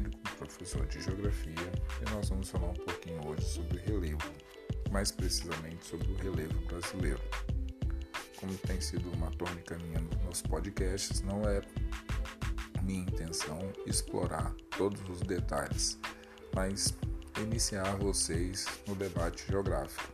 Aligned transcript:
Érico, 0.00 0.36
professor 0.38 0.86
de 0.86 1.02
Geografia, 1.02 1.72
e 2.00 2.10
nós 2.10 2.30
vamos 2.30 2.48
falar 2.48 2.68
um 2.68 2.74
pouquinho 2.74 3.20
hoje 3.28 3.44
sobre 3.44 3.78
relevo, 3.80 4.32
mais 4.90 5.12
precisamente 5.12 5.84
sobre 5.84 6.10
o 6.10 6.16
relevo 6.16 6.58
brasileiro. 6.66 7.20
Como 8.36 8.56
tem 8.58 8.80
sido 8.80 9.10
uma 9.12 9.30
tônica 9.32 9.76
minha 9.78 10.00
nos 10.24 10.40
podcasts, 10.40 11.20
não 11.20 11.46
é 11.46 11.60
minha 12.82 13.02
intenção 13.02 13.58
explorar 13.86 14.54
todos 14.76 15.06
os 15.10 15.20
detalhes, 15.20 15.98
mas 16.54 16.96
iniciar 17.38 17.96
vocês 17.96 18.66
no 18.86 18.94
debate 18.94 19.46
geográfico. 19.48 20.08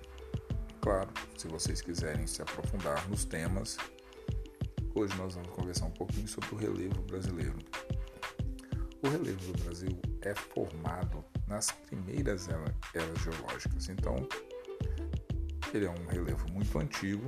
Claro, 0.80 1.11
se 1.39 1.46
vocês 1.46 1.80
quiserem 1.80 2.27
se 2.27 2.43
aprofundar 2.43 3.09
nos 3.09 3.25
temas, 3.25 3.77
hoje 4.96 5.16
nós 5.16 5.37
vamos 5.37 5.51
conversar 5.51 5.87
um 5.87 5.93
pouquinho 5.93 6.27
sobre 6.27 6.52
o 6.55 6.59
relevo 6.59 7.01
brasileiro. 7.02 7.57
O 9.02 9.09
relevo 9.09 9.52
do 9.52 9.64
Brasil 9.64 9.98
é 10.23 10.34
formado 10.34 11.24
nas 11.46 11.70
primeiras 11.70 12.48
eras 12.48 13.18
geológicas, 13.23 13.88
então 13.88 14.27
ele 15.73 15.87
é 15.87 15.91
um 15.91 16.06
relevo 16.06 16.50
muito 16.50 16.78
antigo 16.78 17.27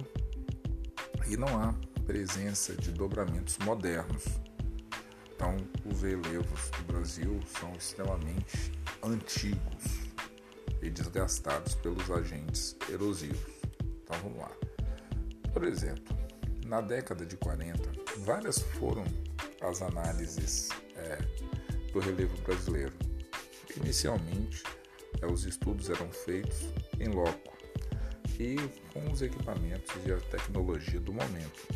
e 1.29 1.37
não 1.37 1.49
há 1.61 1.75
presença 2.07 2.75
de 2.75 2.91
dobramentos 2.91 3.59
modernos. 3.59 4.25
Então, 5.35 5.57
os 5.85 6.03
relevos 6.03 6.71
do 6.71 6.93
Brasil 6.93 7.41
são 7.61 7.73
extremamente 7.75 8.73
antigos 9.03 10.09
e 10.83 10.91
desgastados 10.91 11.75
pelos 11.77 12.11
agentes 12.11 12.77
erosivos. 12.89 13.53
Então, 14.03 14.19
vamos 14.23 14.39
lá. 14.39 14.51
Por 15.53 15.65
exemplo, 15.65 16.17
na 16.67 16.81
década 16.81 17.25
de 17.25 17.37
40, 17.37 17.93
várias 18.25 18.59
foram 18.59 19.05
as 19.61 19.83
análises 19.83 20.71
é, 20.97 21.19
do 21.99 22.01
relevo 22.01 22.37
brasileiro. 22.43 22.93
Inicialmente, 23.77 24.63
é, 25.21 25.27
os 25.27 25.45
estudos 25.45 25.91
eram 25.91 26.09
feitos 26.13 26.73
em 27.01 27.09
loco 27.09 27.59
e 28.39 28.57
com 28.93 29.11
os 29.11 29.21
equipamentos 29.21 29.91
e 30.07 30.13
a 30.13 30.21
tecnologia 30.31 31.01
do 31.01 31.13
momento. 31.13 31.67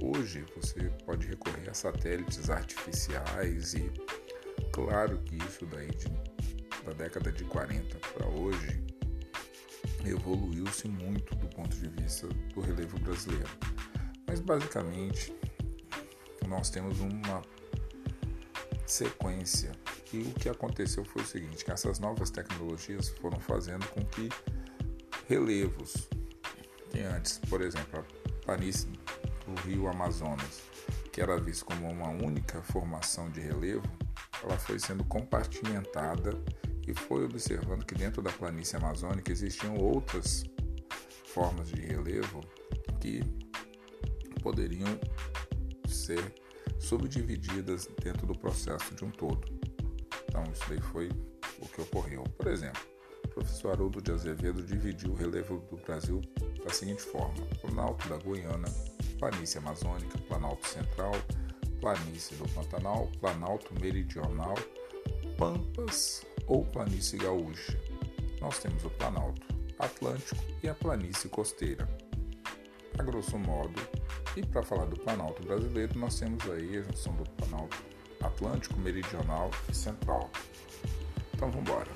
Hoje 0.00 0.46
você 0.56 0.88
pode 1.04 1.26
recorrer 1.26 1.68
a 1.68 1.74
satélites 1.74 2.48
artificiais 2.48 3.74
e 3.74 3.92
claro 4.72 5.18
que 5.18 5.36
isso 5.36 5.66
daí 5.66 5.90
de, 5.90 6.08
da 6.86 6.92
década 6.94 7.30
de 7.30 7.44
40 7.44 7.98
para 8.14 8.26
hoje 8.28 8.82
evoluiu-se 10.06 10.88
muito 10.88 11.34
do 11.34 11.48
ponto 11.48 11.76
de 11.76 11.88
vista 12.00 12.26
do 12.54 12.62
relevo 12.62 12.98
brasileiro. 13.00 13.50
Mas 14.26 14.40
basicamente 14.40 15.34
nós 16.48 16.70
temos 16.70 16.98
uma 17.00 17.42
sequência. 18.90 19.72
E 20.12 20.22
o 20.22 20.32
que 20.34 20.48
aconteceu 20.48 21.04
foi 21.04 21.22
o 21.22 21.26
seguinte, 21.26 21.64
que 21.64 21.70
essas 21.70 21.98
novas 21.98 22.30
tecnologias 22.30 23.08
foram 23.08 23.38
fazendo 23.38 23.86
com 23.88 24.04
que 24.04 24.28
relevos 25.28 26.08
que 26.90 27.00
antes, 27.00 27.38
por 27.48 27.62
exemplo, 27.62 28.00
a 28.00 28.44
planície 28.44 28.88
do 29.46 29.54
rio 29.62 29.86
Amazonas, 29.86 30.62
que 31.12 31.20
era 31.20 31.38
visto 31.40 31.64
como 31.64 31.88
uma 31.88 32.08
única 32.08 32.60
formação 32.62 33.30
de 33.30 33.40
relevo, 33.40 33.86
ela 34.42 34.58
foi 34.58 34.78
sendo 34.78 35.04
compartimentada 35.04 36.32
e 36.86 36.92
foi 36.92 37.24
observando 37.24 37.84
que 37.84 37.94
dentro 37.94 38.20
da 38.20 38.32
planície 38.32 38.76
amazônica 38.76 39.30
existiam 39.30 39.76
outras 39.76 40.44
formas 41.26 41.68
de 41.68 41.80
relevo 41.80 42.40
que 43.00 43.22
poderiam 44.42 44.98
ser 45.86 46.39
subdivididas 46.80 47.88
dentro 48.02 48.26
do 48.26 48.36
processo 48.36 48.94
de 48.94 49.04
um 49.04 49.10
todo. 49.10 49.46
Então, 50.28 50.42
isso 50.52 50.64
daí 50.68 50.80
foi 50.80 51.08
o 51.60 51.68
que 51.68 51.80
ocorreu. 51.82 52.24
Por 52.36 52.48
exemplo, 52.48 52.80
o 53.24 53.28
professor 53.28 53.72
Haroldo 53.72 54.00
de 54.00 54.10
Azevedo 54.10 54.62
dividiu 54.62 55.12
o 55.12 55.14
relevo 55.14 55.58
do 55.70 55.76
Brasil 55.76 56.20
da 56.64 56.72
seguinte 56.72 57.02
forma: 57.02 57.46
Planalto 57.60 58.08
da 58.08 58.16
Guiana, 58.16 58.68
Planície 59.18 59.58
Amazônica, 59.58 60.18
Planalto 60.26 60.66
Central, 60.66 61.12
Planície 61.80 62.36
do 62.36 62.48
Pantanal, 62.48 63.08
Planalto 63.20 63.72
Meridional, 63.80 64.54
Pampas 65.36 66.24
ou 66.46 66.64
Planície 66.64 67.18
Gaúcha. 67.18 67.78
Nós 68.40 68.58
temos 68.58 68.84
o 68.84 68.90
Planalto 68.90 69.46
Atlântico 69.78 70.42
e 70.62 70.68
a 70.68 70.74
Planície 70.74 71.28
Costeira. 71.28 71.88
A 72.98 73.02
grosso 73.02 73.38
modo, 73.38 73.80
e 74.36 74.44
para 74.44 74.62
falar 74.62 74.84
do 74.84 74.96
Planalto 74.96 75.42
brasileiro, 75.42 75.98
nós 75.98 76.18
temos 76.18 76.48
aí 76.50 76.78
a 76.78 76.82
junção 76.82 77.14
do 77.14 77.28
Planalto 77.30 77.76
Atlântico, 78.22 78.78
Meridional 78.78 79.50
e 79.68 79.74
Central. 79.74 80.30
Então 81.34 81.50
vamos 81.50 81.68
embora. 81.68 81.88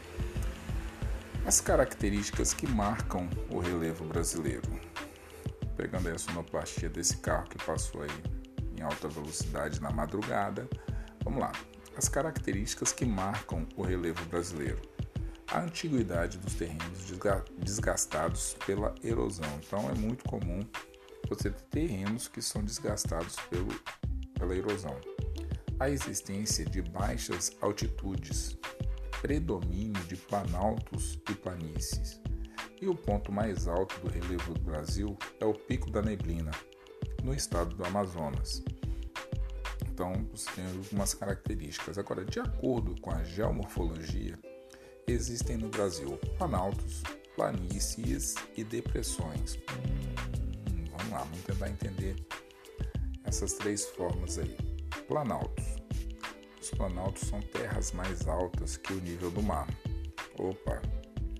As 1.46 1.60
características 1.60 2.54
que 2.54 2.66
marcam 2.66 3.28
o 3.50 3.58
relevo 3.58 4.04
brasileiro. 4.04 4.80
Pegando 5.76 6.08
a 6.08 6.16
sonoplastia 6.16 6.88
desse 6.88 7.18
carro 7.18 7.48
que 7.48 7.62
passou 7.64 8.02
aí 8.02 8.10
em 8.78 8.82
alta 8.82 9.08
velocidade 9.08 9.80
na 9.82 9.90
madrugada. 9.90 10.66
Vamos 11.22 11.40
lá. 11.40 11.52
As 11.96 12.08
características 12.08 12.92
que 12.92 13.04
marcam 13.04 13.66
o 13.76 13.82
relevo 13.82 14.24
brasileiro. 14.26 14.93
A 15.54 15.60
antiguidade 15.60 16.36
dos 16.38 16.54
terrenos 16.54 17.06
desgastados 17.58 18.56
pela 18.66 18.92
erosão. 19.04 19.48
Então 19.64 19.88
é 19.88 19.94
muito 19.94 20.24
comum 20.28 20.58
você 21.28 21.48
ter 21.48 21.62
terrenos 21.70 22.26
que 22.26 22.42
são 22.42 22.64
desgastados 22.64 23.36
pelo, 23.48 23.68
pela 24.36 24.52
erosão. 24.52 25.00
A 25.78 25.88
existência 25.88 26.64
de 26.64 26.82
baixas 26.82 27.56
altitudes, 27.60 28.58
predomínio 29.22 30.02
de 30.08 30.16
planaltos 30.16 31.20
e 31.30 31.34
planícies. 31.34 32.20
E 32.82 32.88
o 32.88 32.94
ponto 32.96 33.30
mais 33.30 33.68
alto 33.68 34.00
do 34.00 34.08
relevo 34.08 34.54
do 34.54 34.60
Brasil 34.60 35.16
é 35.38 35.44
o 35.44 35.54
Pico 35.54 35.88
da 35.88 36.02
Neblina, 36.02 36.50
no 37.22 37.32
estado 37.32 37.76
do 37.76 37.86
Amazonas. 37.86 38.60
Então, 39.88 40.12
você 40.32 40.50
tem 40.50 40.66
algumas 40.66 41.14
características. 41.14 41.96
Agora, 41.96 42.24
de 42.24 42.40
acordo 42.40 43.00
com 43.00 43.12
a 43.12 43.22
geomorfologia, 43.22 44.36
existem 45.06 45.56
no 45.56 45.68
Brasil 45.68 46.16
planaltos, 46.38 47.02
planícies 47.34 48.34
e 48.56 48.64
depressões. 48.64 49.58
Hum, 49.70 50.84
Vamos 50.96 51.10
lá, 51.10 51.18
vamos 51.18 51.42
tentar 51.44 51.68
entender 51.68 52.16
essas 53.24 53.54
três 53.54 53.84
formas 53.86 54.38
aí. 54.38 54.56
Planaltos. 55.08 55.64
Os 56.60 56.70
planaltos 56.70 57.28
são 57.28 57.40
terras 57.40 57.92
mais 57.92 58.26
altas 58.26 58.76
que 58.76 58.92
o 58.92 59.00
nível 59.00 59.30
do 59.30 59.42
mar. 59.42 59.68
Opa, 60.38 60.80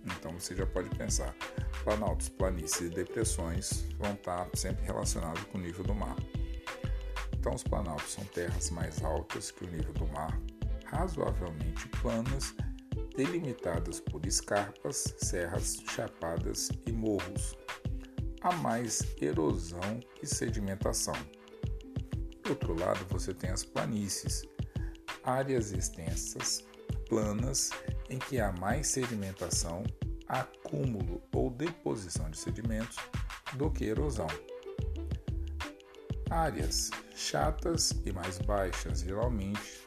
então 0.04 0.32
você 0.38 0.54
já 0.54 0.66
pode 0.66 0.90
pensar. 0.90 1.34
Planaltos, 1.82 2.28
planícies 2.28 2.80
e 2.80 2.88
depressões 2.88 3.86
vão 3.98 4.12
estar 4.12 4.48
sempre 4.54 4.84
relacionados 4.84 5.42
com 5.44 5.58
o 5.58 5.60
nível 5.60 5.84
do 5.84 5.94
mar. 5.94 6.16
Então, 7.32 7.54
os 7.54 7.62
planaltos 7.62 8.12
são 8.12 8.24
terras 8.24 8.70
mais 8.70 9.02
altas 9.02 9.50
que 9.50 9.64
o 9.64 9.68
nível 9.68 9.92
do 9.92 10.06
mar, 10.08 10.38
razoavelmente 10.86 11.88
planas, 12.00 12.54
delimitadas 13.16 14.00
por 14.00 14.26
escarpas, 14.26 15.14
serras, 15.18 15.76
chapadas 15.88 16.68
e 16.86 16.92
morros, 16.92 17.56
há 18.40 18.52
mais 18.56 19.02
erosão 19.20 20.00
e 20.22 20.26
sedimentação. 20.26 21.14
Por 22.42 22.50
outro 22.50 22.78
lado, 22.78 23.04
você 23.08 23.32
tem 23.32 23.50
as 23.50 23.64
planícies, 23.64 24.44
áreas 25.22 25.72
extensas, 25.72 26.64
planas, 27.08 27.70
em 28.10 28.18
que 28.18 28.40
há 28.40 28.52
mais 28.52 28.88
sedimentação, 28.88 29.84
acúmulo 30.28 31.22
ou 31.32 31.50
deposição 31.50 32.30
de 32.30 32.38
sedimentos 32.38 32.96
do 33.54 33.70
que 33.70 33.84
erosão. 33.84 34.28
Áreas 36.30 36.90
chatas 37.14 37.92
e 38.04 38.12
mais 38.12 38.38
baixas, 38.38 39.00
geralmente 39.00 39.83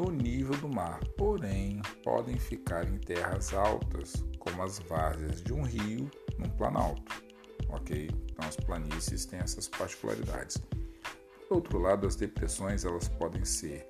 no 0.00 0.10
nível 0.10 0.56
do 0.56 0.68
mar, 0.68 1.00
porém 1.16 1.80
podem 2.02 2.38
ficar 2.38 2.86
em 2.86 2.98
terras 2.98 3.52
altas, 3.52 4.24
como 4.38 4.62
as 4.62 4.78
várzeas 4.78 5.42
de 5.42 5.52
um 5.52 5.62
rio 5.62 6.10
num 6.38 6.48
planalto 6.50 7.30
ok? 7.72 8.10
Então 8.30 8.48
as 8.48 8.56
planícies 8.56 9.24
têm 9.24 9.40
essas 9.40 9.68
particularidades. 9.68 10.58
Por 11.48 11.56
outro 11.56 11.78
lado, 11.78 12.06
as 12.06 12.16
depressões 12.16 12.84
elas 12.84 13.08
podem 13.08 13.44
ser 13.44 13.86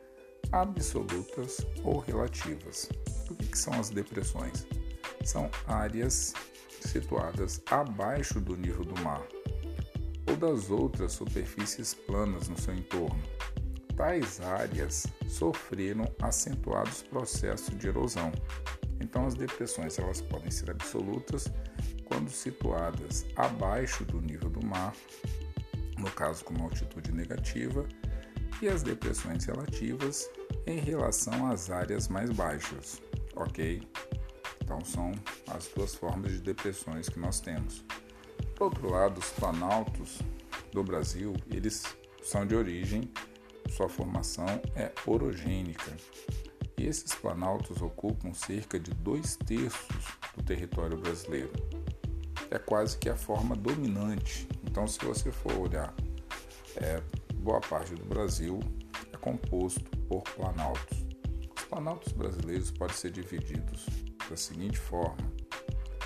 absolutas 0.52 1.58
ou 1.84 1.98
relativas. 1.98 2.88
O 3.30 3.34
que, 3.34 3.46
que 3.46 3.58
são 3.58 3.72
as 3.78 3.90
depressões? 3.90 4.66
São 5.24 5.50
áreas 5.66 6.32
situadas 6.80 7.62
abaixo 7.70 8.40
do 8.40 8.56
nível 8.56 8.84
do 8.84 8.98
mar 9.02 9.26
ou 10.26 10.36
das 10.36 10.70
outras 10.70 11.12
superfícies 11.12 11.92
planas 11.92 12.48
no 12.48 12.58
seu 12.58 12.74
entorno. 12.74 13.22
Tais 14.00 14.40
áreas 14.40 15.06
sofreram 15.28 16.10
acentuados 16.22 17.02
processos 17.02 17.76
de 17.76 17.88
erosão. 17.88 18.32
Então 18.98 19.26
as 19.26 19.34
depressões 19.34 19.98
elas 19.98 20.22
podem 20.22 20.50
ser 20.50 20.70
absolutas 20.70 21.52
quando 22.06 22.30
situadas 22.30 23.26
abaixo 23.36 24.02
do 24.06 24.18
nível 24.22 24.48
do 24.48 24.66
mar, 24.66 24.94
no 25.98 26.10
caso 26.12 26.42
com 26.46 26.54
uma 26.54 26.64
altitude 26.64 27.12
negativa, 27.12 27.86
e 28.62 28.68
as 28.68 28.82
depressões 28.82 29.44
relativas 29.44 30.30
em 30.66 30.78
relação 30.78 31.50
às 31.52 31.68
áreas 31.68 32.08
mais 32.08 32.30
baixas, 32.30 33.02
ok? 33.36 33.86
Então 34.64 34.82
são 34.82 35.12
as 35.46 35.68
duas 35.76 35.94
formas 35.94 36.32
de 36.32 36.40
depressões 36.40 37.06
que 37.10 37.20
nós 37.20 37.38
temos. 37.38 37.84
Por 38.54 38.64
outro 38.64 38.90
lado, 38.90 39.18
os 39.18 39.28
planaltos 39.28 40.20
do 40.72 40.82
Brasil, 40.82 41.34
eles 41.50 41.84
são 42.22 42.46
de 42.46 42.54
origem, 42.54 43.02
sua 43.70 43.88
formação 43.88 44.46
é 44.74 44.92
orogênica. 45.06 45.96
E 46.76 46.86
esses 46.86 47.14
planaltos 47.14 47.80
ocupam 47.82 48.32
cerca 48.32 48.78
de 48.78 48.90
dois 48.92 49.36
terços 49.36 50.04
do 50.36 50.42
território 50.42 50.96
brasileiro. 50.96 51.52
É 52.50 52.58
quase 52.58 52.98
que 52.98 53.08
a 53.08 53.16
forma 53.16 53.54
dominante. 53.54 54.48
Então, 54.64 54.86
se 54.86 54.98
você 55.04 55.30
for 55.30 55.52
olhar, 55.56 55.94
é, 56.76 57.02
boa 57.36 57.60
parte 57.60 57.94
do 57.94 58.04
Brasil 58.04 58.60
é 59.12 59.16
composto 59.16 59.84
por 60.08 60.22
planaltos. 60.22 60.98
Os 61.56 61.64
planaltos 61.64 62.12
brasileiros 62.12 62.70
podem 62.70 62.96
ser 62.96 63.10
divididos 63.10 63.86
da 64.28 64.36
seguinte 64.36 64.78
forma: 64.78 65.30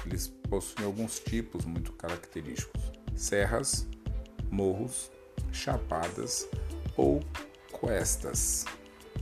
eles 0.05 0.29
possuem 0.49 0.87
alguns 0.87 1.19
tipos 1.21 1.65
muito 1.65 1.93
característicos: 1.93 2.93
serras, 3.15 3.87
morros, 4.51 5.11
chapadas 5.53 6.49
ou 6.97 7.21
cuestas, 7.85 8.65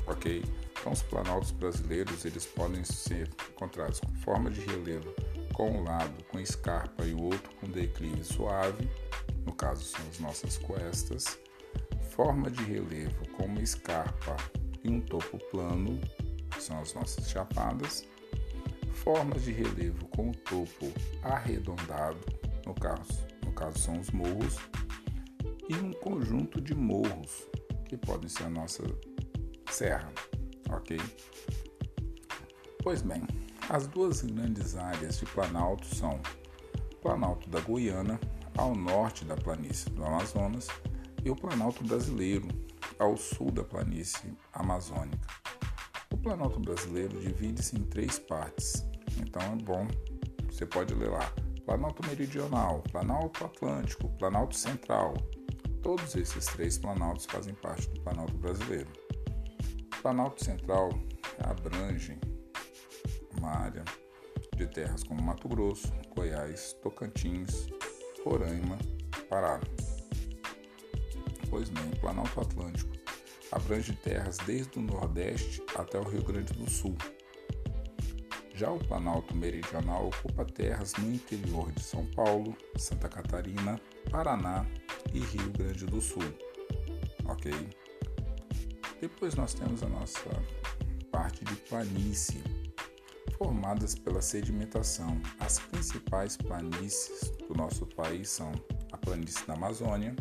ok? 0.06 0.40
Então, 0.78 0.92
os 0.92 1.02
planaltos 1.02 1.50
brasileiros 1.50 2.24
eles 2.24 2.46
podem 2.46 2.84
ser 2.84 3.28
encontrados 3.50 3.98
com 3.98 4.14
forma 4.14 4.52
de 4.52 4.60
relevo 4.60 5.12
com 5.52 5.68
um 5.68 5.82
lado 5.82 6.24
com 6.30 6.38
escarpa 6.38 7.04
e 7.04 7.12
o 7.12 7.24
outro 7.24 7.50
com 7.60 7.66
declive 7.68 8.22
suave, 8.22 8.88
no 9.44 9.52
caso 9.52 9.82
são 9.84 10.00
as 10.08 10.20
nossas 10.20 10.58
cuestas, 10.58 11.40
forma 12.10 12.48
de 12.52 12.62
relevo 12.62 13.28
com 13.30 13.46
uma 13.46 13.60
escarpa 13.60 14.36
e 14.84 14.88
um 14.88 15.00
topo 15.00 15.38
plano, 15.50 16.00
são 16.60 16.80
as 16.80 16.94
nossas 16.94 17.28
chapadas, 17.28 18.06
formas 18.92 19.42
de 19.42 19.50
relevo 19.50 20.06
com 20.08 20.30
o 20.30 20.34
topo 20.36 20.92
arredondado, 21.24 22.20
no 22.64 22.74
caso, 22.74 23.26
no 23.44 23.52
caso 23.52 23.78
são 23.78 23.98
os 23.98 24.10
morros, 24.12 24.56
e 25.68 25.74
um 25.74 25.92
conjunto 25.92 26.60
de 26.60 26.74
morros, 26.74 27.48
que 27.92 27.96
podem 27.98 28.26
ser 28.26 28.44
a 28.44 28.48
nossa 28.48 28.82
serra, 29.70 30.10
ok? 30.70 30.98
Pois 32.82 33.02
bem, 33.02 33.22
as 33.68 33.86
duas 33.86 34.22
grandes 34.22 34.76
áreas 34.76 35.18
de 35.18 35.26
Planalto 35.26 35.86
são 35.94 36.18
o 36.74 36.96
Planalto 37.02 37.50
da 37.50 37.60
Guiana, 37.60 38.18
ao 38.56 38.74
norte 38.74 39.26
da 39.26 39.36
planície 39.36 39.90
do 39.90 40.02
Amazonas, 40.06 40.68
e 41.22 41.28
o 41.28 41.36
Planalto 41.36 41.84
brasileiro, 41.84 42.48
ao 42.98 43.14
sul 43.14 43.50
da 43.50 43.62
planície 43.62 44.32
amazônica. 44.54 45.28
O 46.10 46.16
Planalto 46.16 46.60
brasileiro 46.60 47.20
divide-se 47.20 47.76
em 47.76 47.84
três 47.84 48.18
partes, 48.18 48.86
então 49.20 49.42
é 49.42 49.56
bom, 49.56 49.86
você 50.50 50.64
pode 50.64 50.94
ler 50.94 51.10
lá. 51.10 51.30
Planalto 51.66 52.06
Meridional, 52.06 52.82
Planalto 52.90 53.44
Atlântico, 53.44 54.08
Planalto 54.16 54.56
Central. 54.56 55.12
Todos 55.82 56.14
esses 56.14 56.46
três 56.46 56.78
planaltos 56.78 57.26
fazem 57.26 57.54
parte 57.54 57.88
do 57.88 58.00
Planalto 58.02 58.34
brasileiro. 58.34 58.88
O 59.98 60.00
Planalto 60.00 60.44
Central 60.44 60.90
abrange 61.40 62.16
uma 63.36 63.50
área 63.50 63.84
de 64.56 64.64
terras 64.68 65.02
como 65.02 65.20
Mato 65.20 65.48
Grosso, 65.48 65.92
Goiás, 66.14 66.74
Tocantins, 66.84 67.66
Roraima, 68.24 68.78
Pará. 69.28 69.60
Pois 71.50 71.68
bem, 71.68 71.90
o 71.90 71.98
Planalto 71.98 72.40
Atlântico 72.40 72.92
abrange 73.50 73.92
terras 73.96 74.36
desde 74.46 74.78
o 74.78 74.82
Nordeste 74.82 75.64
até 75.76 75.98
o 75.98 76.04
Rio 76.04 76.22
Grande 76.22 76.52
do 76.52 76.70
Sul. 76.70 76.96
Já 78.54 78.70
o 78.70 78.78
Planalto 78.78 79.34
Meridional 79.34 80.06
ocupa 80.06 80.44
terras 80.44 80.94
no 80.94 81.12
interior 81.12 81.72
de 81.72 81.82
São 81.82 82.06
Paulo, 82.14 82.56
Santa 82.76 83.08
Catarina, 83.08 83.80
Paraná 84.12 84.64
e 85.12 85.18
Rio 85.18 85.50
Grande 85.50 85.86
do 85.86 86.00
Sul. 86.00 86.22
Ok? 87.26 87.52
Depois 89.00 89.34
nós 89.34 89.54
temos 89.54 89.82
a 89.82 89.88
nossa 89.88 90.30
parte 91.10 91.44
de 91.44 91.54
planície, 91.56 92.42
formadas 93.36 93.94
pela 93.94 94.22
sedimentação. 94.22 95.20
As 95.40 95.58
principais 95.58 96.36
planícies 96.36 97.30
do 97.48 97.54
nosso 97.54 97.86
país 97.86 98.30
são 98.30 98.52
a 98.92 98.96
planície 98.96 99.46
da 99.46 99.54
Amazônia, 99.54 100.14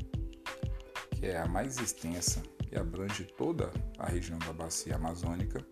que 1.15 1.27
é 1.27 1.39
a 1.39 1.47
mais 1.47 1.77
extensa 1.77 2.41
e 2.71 2.77
abrange 2.77 3.23
toda 3.23 3.71
a 3.99 4.07
região 4.07 4.39
da 4.39 4.53
bacia 4.53 4.95
amazônica, 4.95 5.65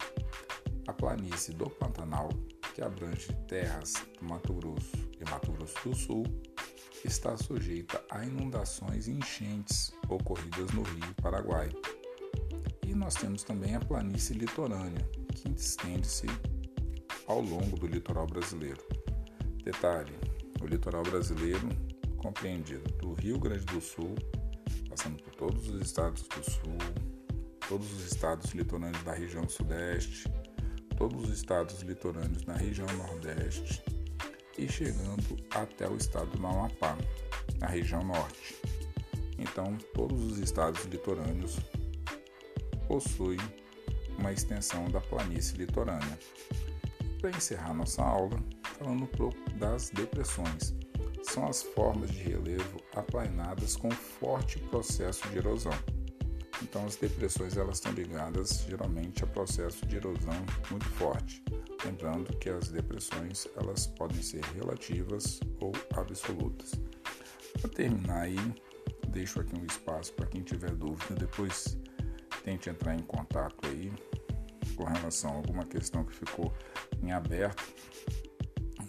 a 0.87 0.93
planície 0.93 1.53
do 1.53 1.69
Pantanal, 1.69 2.29
que 2.75 2.81
abrange 2.81 3.33
terras 3.47 3.93
do 4.19 4.25
Mato 4.25 4.53
Grosso 4.53 4.95
e 5.19 5.29
Mato 5.29 5.51
Grosso 5.53 5.89
do 5.89 5.95
Sul, 5.95 6.23
está 7.07 7.35
sujeita 7.37 8.03
a 8.09 8.25
inundações 8.25 9.07
e 9.07 9.11
enchentes 9.11 9.93
ocorridas 10.07 10.71
no 10.71 10.83
Rio 10.83 11.15
Paraguai. 11.21 11.69
E 12.85 12.93
nós 12.93 13.15
temos 13.15 13.43
também 13.43 13.75
a 13.75 13.79
planície 13.79 14.33
litorânea, 14.35 15.07
que 15.33 15.49
estende-se 15.49 16.27
ao 17.27 17.41
longo 17.41 17.77
do 17.77 17.87
litoral 17.87 18.27
brasileiro. 18.27 18.83
Detalhe: 19.63 20.13
o 20.61 20.65
litoral 20.65 21.03
brasileiro 21.03 21.69
compreendido 22.17 22.91
do 22.97 23.13
Rio 23.13 23.39
Grande 23.39 23.65
do 23.65 23.79
Sul, 23.79 24.15
passando 24.89 25.21
por 25.23 25.33
todos 25.35 25.69
os 25.69 25.81
estados 25.81 26.23
do 26.23 26.43
Sul, 26.43 26.77
todos 27.67 27.91
os 27.93 28.11
estados 28.11 28.51
litorâneos 28.51 29.03
da 29.03 29.13
região 29.13 29.47
Sudeste, 29.47 30.29
todos 30.97 31.23
os 31.23 31.29
estados 31.29 31.81
litorâneos 31.81 32.43
na 32.45 32.55
região 32.55 32.87
Nordeste 32.97 33.81
e 34.59 34.67
chegando 34.67 35.37
até 35.51 35.87
o 35.87 35.95
estado 35.95 36.29
do 36.37 36.45
Amapá, 36.45 36.97
na 37.59 37.67
região 37.67 38.03
Norte. 38.03 38.55
Então, 39.37 39.77
todos 39.93 40.21
os 40.31 40.37
estados 40.37 40.83
litorâneos 40.83 41.57
possuem 42.87 43.39
uma 44.17 44.33
extensão 44.33 44.89
da 44.89 44.99
planície 44.99 45.57
litorânea. 45.57 46.19
Para 47.21 47.29
encerrar 47.29 47.73
nossa 47.73 48.03
aula, 48.03 48.37
falando 48.77 49.03
um 49.03 49.07
pouco 49.07 49.37
das 49.51 49.89
depressões. 49.89 50.75
São 51.23 51.47
as 51.47 51.61
formas 51.61 52.11
de 52.11 52.23
relevo 52.23 52.81
aplainadas 52.95 53.75
com 53.75 53.91
forte 53.91 54.59
processo 54.59 55.27
de 55.29 55.37
erosão. 55.37 55.73
Então 56.61 56.85
as 56.85 56.95
depressões 56.95 57.55
elas 57.55 57.77
estão 57.77 57.91
ligadas 57.93 58.65
geralmente 58.67 59.23
a 59.23 59.27
processo 59.27 59.85
de 59.85 59.95
erosão 59.95 60.45
muito 60.69 60.85
forte. 60.85 61.43
Lembrando 61.85 62.35
que 62.37 62.49
as 62.49 62.69
depressões 62.69 63.47
elas 63.55 63.87
podem 63.87 64.21
ser 64.21 64.43
relativas 64.55 65.39
ou 65.61 65.71
absolutas. 65.95 66.73
Para 67.61 67.69
terminar 67.69 68.23
aí, 68.23 68.37
deixo 69.07 69.39
aqui 69.39 69.57
um 69.57 69.65
espaço 69.65 70.13
para 70.13 70.25
quem 70.25 70.41
tiver 70.41 70.71
dúvida, 70.71 71.15
depois 71.15 71.77
tente 72.43 72.69
entrar 72.69 72.95
em 72.95 73.01
contato 73.01 73.67
aí 73.67 73.91
com 74.75 74.83
relação 74.83 75.31
a 75.31 75.35
alguma 75.35 75.65
questão 75.65 76.03
que 76.03 76.13
ficou 76.13 76.53
em 77.01 77.11
aberto 77.11 77.63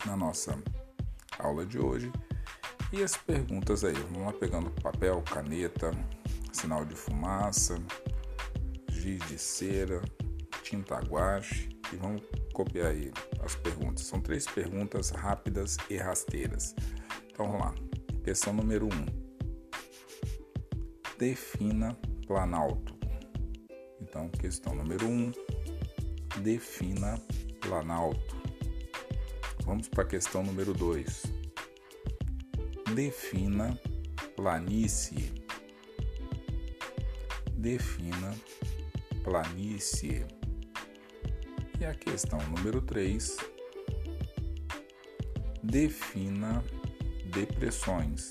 na 0.05 0.17
nossa 0.17 0.59
aula 1.39 1.65
de 1.65 1.79
hoje. 1.79 2.11
E 2.93 3.03
as 3.03 3.17
perguntas 3.17 3.85
aí, 3.85 3.95
vamos 3.95 4.27
lá 4.27 4.33
pegando 4.33 4.71
papel, 4.83 5.23
caneta, 5.23 5.93
sinal 6.53 6.85
de 6.85 6.97
fumaça, 6.97 7.81
giz 8.91 9.21
de 9.29 9.39
cera, 9.39 10.03
tinta 10.63 10.97
guache 10.99 11.80
e 11.93 11.97
vamos 11.97 12.23
copiar 12.53 12.89
aí 12.89 13.13
as 13.43 13.55
perguntas. 13.55 14.05
São 14.05 14.21
três 14.21 14.47
perguntas 14.47 15.11
rápidas 15.11 15.77
e 15.89 15.97
rasteiras. 15.97 16.75
Então 17.31 17.47
vamos 17.47 17.61
lá. 17.61 17.75
Questão 18.25 18.53
número 18.53 18.87
1. 18.87 18.89
Um. 18.89 19.07
Defina 21.19 21.97
planalto. 22.27 22.95
Então, 24.01 24.29
questão 24.29 24.75
número 24.75 25.07
1. 25.07 25.11
Um, 25.11 25.33
defina 26.43 27.21
planalto. 27.61 28.37
Vamos 29.65 29.89
para 29.89 30.05
a 30.05 30.07
questão 30.07 30.43
número 30.43 30.73
2. 30.73 31.23
Defina 32.95 33.79
planície 34.35 35.41
defina 37.61 38.35
planície. 39.23 40.25
E 41.81 41.85
a 41.87 41.95
questão 41.95 42.39
número 42.55 42.83
3, 42.83 43.39
defina 45.63 46.63
depressões. 47.33 48.31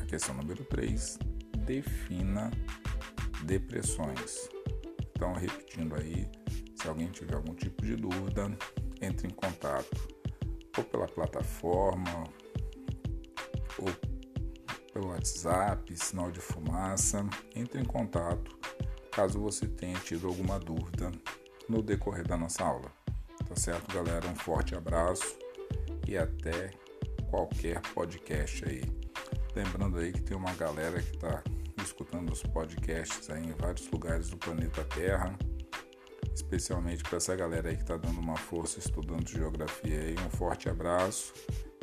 A 0.00 0.04
questão 0.04 0.36
número 0.36 0.64
3, 0.66 1.18
defina 1.66 2.52
depressões. 3.42 4.48
Então, 5.10 5.32
repetindo 5.32 5.96
aí, 5.96 6.30
se 6.76 6.86
alguém 6.86 7.08
tiver 7.10 7.34
algum 7.34 7.56
tipo 7.56 7.84
de 7.84 7.96
dúvida, 7.96 8.56
entre 9.02 9.26
em 9.26 9.32
contato 9.32 10.08
ou 10.78 10.84
pela 10.84 11.08
plataforma 11.08 12.22
ou 13.78 13.88
pelo 14.92 15.08
WhatsApp, 15.08 15.96
sinal 15.96 16.30
de 16.30 16.38
fumaça, 16.38 17.28
entre 17.52 17.80
em 17.80 17.84
contato 17.84 18.56
caso 19.10 19.40
você 19.40 19.66
tenha 19.66 19.98
tido 19.98 20.28
alguma 20.28 20.60
dúvida 20.60 21.10
no 21.68 21.82
decorrer 21.82 22.26
da 22.26 22.36
nossa 22.36 22.64
aula. 22.64 22.90
Tá 23.48 23.54
certo, 23.56 23.94
galera? 23.94 24.26
Um 24.28 24.34
forte 24.34 24.74
abraço 24.74 25.36
e 26.06 26.16
até 26.16 26.70
qualquer 27.30 27.80
podcast 27.94 28.64
aí. 28.68 28.82
Lembrando 29.54 29.98
aí 29.98 30.12
que 30.12 30.20
tem 30.20 30.36
uma 30.36 30.52
galera 30.54 31.00
que 31.00 31.14
está 31.14 31.42
escutando 31.82 32.32
os 32.32 32.42
podcasts 32.42 33.30
aí 33.30 33.46
em 33.46 33.52
vários 33.52 33.88
lugares 33.90 34.28
do 34.28 34.36
planeta 34.36 34.84
Terra, 34.84 35.36
especialmente 36.34 37.02
para 37.02 37.16
essa 37.16 37.34
galera 37.34 37.68
aí 37.68 37.76
que 37.76 37.82
está 37.82 37.96
dando 37.96 38.20
uma 38.20 38.36
força 38.36 38.78
estudando 38.78 39.28
geografia 39.28 40.00
aí. 40.00 40.16
Um 40.26 40.30
forte 40.30 40.68
abraço 40.68 41.32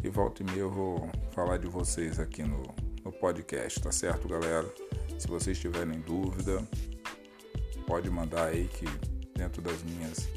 e 0.04 0.10
volta 0.10 0.44
e 0.44 0.46
meia 0.46 0.60
eu 0.60 0.72
vou 0.72 1.10
falar 1.32 1.58
de 1.58 1.68
vocês 1.68 2.20
aqui 2.20 2.44
no, 2.44 2.62
no 3.04 3.12
podcast, 3.12 3.82
tá 3.82 3.92
certo, 3.92 4.28
galera? 4.28 4.72
Se 5.18 5.28
vocês 5.28 5.58
tiverem 5.58 6.00
dúvida, 6.02 6.68
pode 7.88 8.10
mandar 8.10 8.48
aí 8.48 8.68
que 8.68 8.86
dentro 9.36 9.62
das 9.62 9.82
minhas 9.84 10.28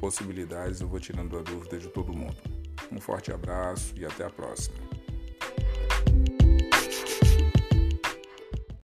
possibilidades 0.00 0.80
eu 0.80 0.88
vou 0.88 0.98
tirando 0.98 1.38
a 1.38 1.42
dúvida 1.42 1.78
de 1.78 1.88
todo 1.88 2.12
mundo. 2.12 2.36
Um 2.90 3.00
forte 3.00 3.32
abraço 3.32 3.94
e 3.96 4.04
até 4.04 4.24
a 4.24 4.30
próxima. 4.30 4.89